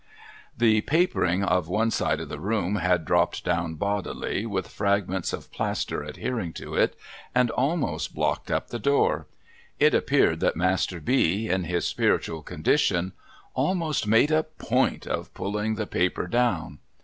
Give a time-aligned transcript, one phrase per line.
[0.57, 5.51] The papering of one side of the room had dropped down bodily, with fragments of
[5.51, 6.95] plaster adhering to it,
[7.35, 9.27] and almost blocked up the door.
[9.79, 13.13] It appeared that Master B., in his spiritual condition,
[13.53, 16.79] almost made a point of pulling the paper down.